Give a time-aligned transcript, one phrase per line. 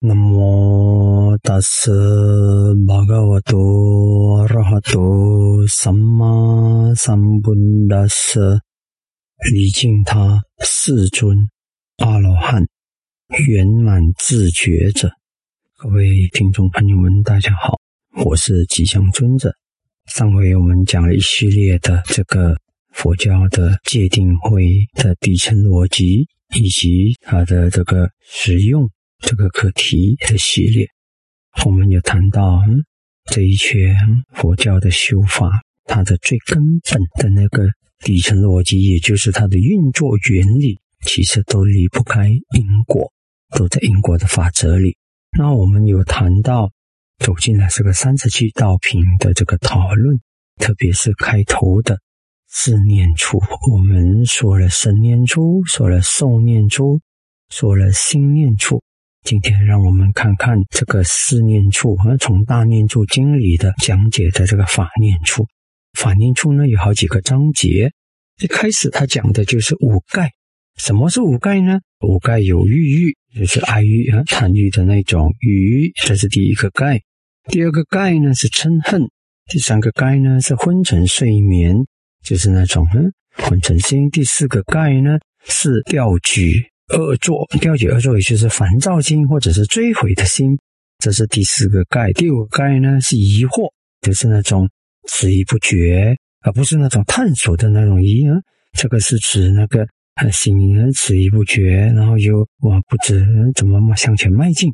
[0.00, 1.90] 南无大师
[2.86, 7.52] 巴嘎瓦多阿哈多萨玛萨布
[7.90, 8.60] 达斯，
[9.52, 11.36] 礼敬他世尊
[11.96, 12.62] 阿罗汉
[13.48, 15.10] 圆满自觉者。
[15.76, 17.80] 各位听众朋友们，大家好，
[18.24, 19.52] 我是吉祥尊者。
[20.06, 22.56] 上回我们讲了一系列的这个
[22.92, 24.62] 佛教的界定会
[24.94, 28.88] 的底层逻辑，以及它的这个实用。
[29.20, 30.88] 这个课题的系列，
[31.66, 32.84] 我们有谈到嗯
[33.24, 33.96] 这一圈
[34.32, 35.50] 佛教的修法，
[35.84, 37.66] 它的最根本的那个
[37.98, 43.12] 底层逻辑，也就是它的运作原理，其实都离不开因果，
[43.56, 44.96] 都在因果的法则里。
[45.36, 46.70] 那我们有谈到
[47.18, 50.16] 走进来这个三十七道品的这个讨论，
[50.58, 51.98] 特别是开头的
[52.46, 57.00] 四念处，我们说了生念处，说了受念处，
[57.50, 58.80] 说了心念处。
[59.28, 65.46] 今天让我们看看这个四念处和从大念处经里的讲解的这个法念处。
[65.92, 67.92] 法念处呢有好几个章节，
[68.40, 70.30] 一开始他讲的就是五盖。
[70.78, 71.80] 什么是五盖呢？
[72.00, 77.02] 五盖有欲欲，就是爱欲啊贪欲的那种欲，这是第一个盖。
[77.48, 79.10] 第二个盖呢是嗔恨。
[79.44, 81.76] 第三个盖呢是昏沉睡眠，
[82.24, 84.08] 就是那种嗯昏沉心。
[84.08, 86.70] 第四个盖呢是吊举。
[86.96, 90.58] 恶作，调解恶作，也就是烦躁心或者是追悔的心，
[90.98, 92.12] 这是第四个盖。
[92.12, 94.68] 第五个盖呢是疑惑，就是那种
[95.08, 98.24] 迟疑不决，而不是那种探索的那种疑。
[98.72, 99.86] 这个是指那个
[100.32, 100.56] 心
[100.92, 104.72] 迟疑不决，然后又我不知怎么向前迈进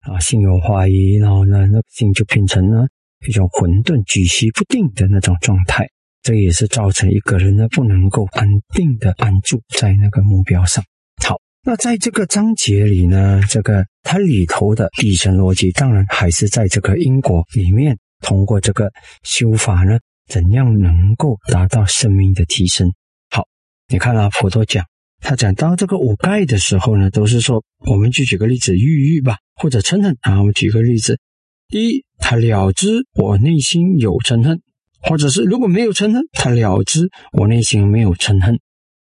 [0.00, 2.86] 啊，心有怀疑，然后呢，那个心就变成了
[3.26, 5.88] 一种混沌、举棋不定的那种状态。
[6.22, 10.84] 这也是造成一个人呢不能够安定的安住在那个目标上。
[11.24, 18.90] 好那在这个章节里呢，这个它里头的底层逻辑，当然还是在这个因果里面，通过这个
[19.22, 19.98] 修法呢，
[20.30, 22.90] 怎样能够达到生命的提升？
[23.28, 23.46] 好，
[23.86, 24.82] 你看啊，佛陀讲，
[25.20, 30.38] 他讲到这个五盖的时候呢，都是说，我们就举个例子，欲欲吧，或者嗔恨啊。
[30.38, 31.20] 我们举个例子，
[31.68, 34.62] 第一，他了知我内心有嗔恨，
[35.02, 38.58] 或者是如果没有嗔恨，他了知我内心没有嗔恨，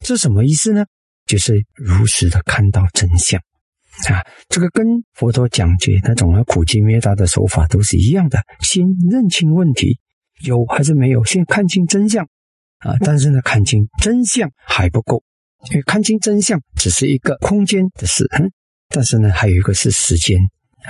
[0.04, 0.84] 这什么意思呢？
[1.32, 3.40] 就是如实的看到真相
[4.10, 4.20] 啊！
[4.50, 8.38] 这个跟佛陀讲解那种苦集灭道的手法都是一样的。
[8.60, 9.98] 先认清问题
[10.44, 12.22] 有还是没有，先看清真相
[12.80, 12.92] 啊！
[13.00, 15.22] 但是呢，看清真相还不够，
[15.70, 18.28] 因为看清真相只是一个空间的事，
[18.90, 20.38] 但是呢，还有一个是时间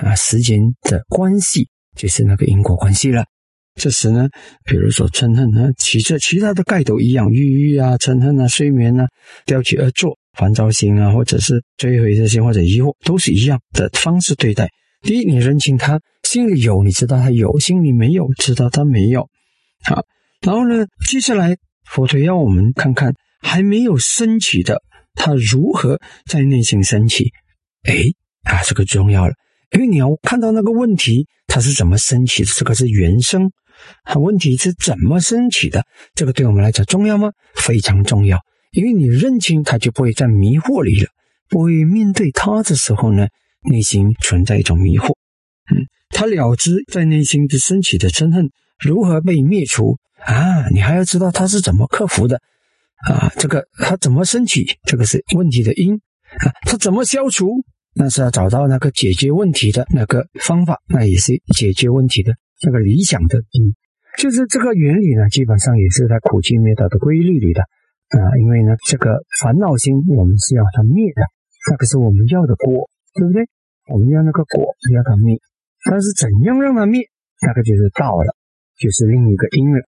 [0.03, 3.25] 啊，时间的关系就是那个因果关系了。
[3.77, 4.29] 这时呢，
[4.65, 9.07] 比如说嗔恨呢，其实其他的盖都一样，郁郁啊、嗔恨啊、睡眠啊、
[9.47, 10.19] 吊起而坐。
[10.33, 14.69] 烦躁心啊，或者是追悔这些，或者疑惑，都是一样的方式对待。
[15.03, 19.29] 第一，你认清他心里有，你知道他有；心里没有，知道他没有。
[19.85, 20.05] 好，
[20.41, 24.81] 然后呢，接下来佛陀要我们看看还没有升起的，
[25.15, 27.33] 他如何在内心升起。
[27.83, 27.95] 哎，
[28.45, 29.35] 啊，这个重要了，
[29.73, 33.51] 因为你要看到那个问题它是怎么升起的，这个是原生。
[34.05, 35.85] 它问题是怎么升起的？
[36.15, 37.33] 这个对我们来讲重要吗？
[37.57, 38.39] 非常重要。
[38.73, 41.07] 因为你认清他，就不会在迷惑里了。
[41.49, 43.29] 不会面对他的时候呢，
[43.71, 45.09] 内心存在一种迷惑。
[45.71, 50.69] 嗯，他了知在内心的升起的嗔恨如何被灭除啊？
[50.71, 52.41] 你还要知道他是怎么克服的
[53.07, 53.31] 啊？
[53.37, 54.67] 这个他怎么升起？
[54.85, 56.49] 这个是问题的因啊？
[56.63, 57.63] 他怎么消除？
[57.95, 62.33] 那是要找到那个解决问题的那个方法，那也是解决问题的
[62.63, 63.75] 那个理想的因。
[64.17, 67.63] 就是这个原理呢，基本上也是在苦集灭道的规律里的。
[68.21, 71.23] 啊，因为呢，这个烦恼心我们是要它灭的，
[71.71, 73.49] 那个是我们要的果，对不对？
[73.89, 74.63] 我们要那个果
[74.93, 75.41] 要它灭，
[75.89, 77.01] 但是怎样让它灭，
[77.41, 78.37] 那个就是道了，
[78.77, 79.81] 就是另一个因了。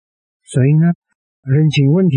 [0.47, 0.95] 所以呢，
[1.43, 2.17] 认清问题，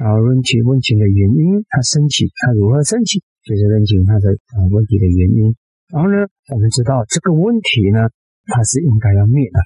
[0.00, 5.54] 然后认清问题的原因，它升起，它如何升起，就是认清它的啊问题的原因。
[5.92, 8.08] 然后呢，我们知道这个问题呢，
[8.48, 9.60] 它是应该要灭的。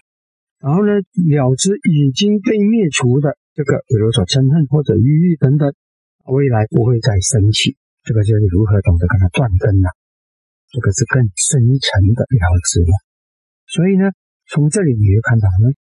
[0.59, 3.38] 然后呢，了知已经被灭除的。
[3.59, 5.75] 这个，比如说嗔恨或者郁郁等等，
[6.31, 7.75] 未来不会再升起。
[8.07, 9.91] 这个就是如何懂得跟它断根了。
[10.71, 12.95] 这个是更深层的了知了。
[13.67, 14.15] 所以呢，
[14.47, 15.75] 从这里你会看到呢，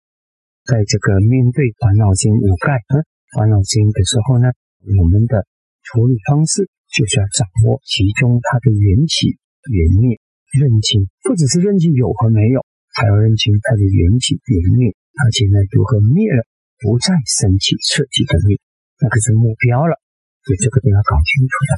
[0.66, 3.06] 在这个面对烦恼心五盖啊
[3.38, 4.50] 烦恼心的时候呢，
[4.82, 5.46] 我们的
[5.86, 9.38] 处理方式就是要掌握其中它的缘起
[9.70, 10.18] 缘灭，
[10.50, 16.42] 认清不只是认清有和没有，还要认清它的缘起缘灭，而且呢如何灭了。
[16.80, 18.58] 不再升起彻底的灭，
[19.02, 19.98] 那个是目标了，
[20.46, 21.70] 所以这个都要搞清楚的。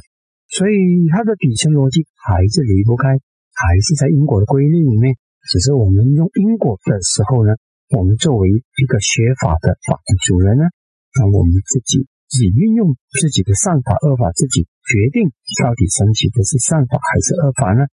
[0.51, 3.07] 所以它的底层逻辑还是离不开
[3.55, 5.15] 还是在因果的规律里面，
[5.47, 7.55] 只是我们用因果的时候呢，
[7.95, 10.67] 我们作为一个学法的法的主人呢，
[11.15, 15.31] 那我们自己只运用自己的善法恶法，自己决定
[15.63, 17.87] 到底升起的是善法还是恶法呢？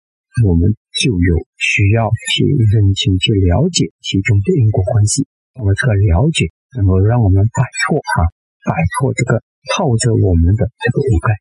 [0.47, 5.27] 我们就有需要去认清、去了解其中的因果关系。
[5.59, 8.29] 我们这个了解能够让我们摆脱啊，
[8.65, 9.41] 摆脱这个
[9.73, 11.29] 套着我们的这个五盖。